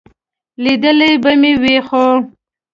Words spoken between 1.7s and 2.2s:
خو...